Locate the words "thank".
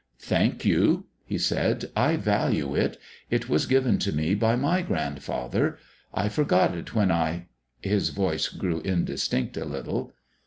0.17-0.65